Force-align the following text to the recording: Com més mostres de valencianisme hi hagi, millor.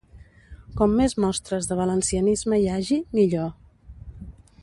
Com 0.79 0.95
més 1.01 1.13
mostres 1.25 1.69
de 1.71 1.77
valencianisme 1.81 2.59
hi 2.63 2.67
hagi, 2.77 2.99
millor. 3.19 3.53